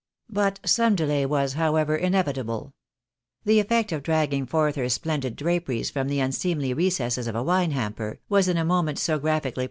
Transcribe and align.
But 0.31 0.59
some 0.65 0.95
delay 0.95 1.27
was, 1.27 1.53
however, 1.53 1.95
inevit 1.95 2.39
able. 2.39 2.73
The 3.45 3.59
effect 3.59 3.91
of 3.91 4.01
dragging 4.01 4.47
forth 4.47 4.73
her 4.75 4.89
splendid 4.89 5.35
draperies 5.35 5.91
from 5.91 6.07
the 6.07 6.17
imseemly 6.19 6.73
recesses 6.75 7.27
of 7.27 7.35
a 7.35 7.43
wine 7.43 7.69
hamper, 7.69 8.19
was 8.27 8.47
in 8.47 8.57
a 8.57 8.65
moment 8.65 8.97
so 8.97 9.19
graphically 9.19 9.19
A 9.19 9.19
SUPERFLUITY 9.19 9.47
OP 9.49 9.53
EEADIXESS. 9.53 9.57